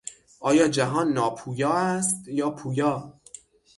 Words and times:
آیا 0.39 0.67
جهان 0.67 1.13
ناپویا 1.13 1.71
است 1.73 2.27
یا 2.27 2.49
پویا؟ 2.51 3.19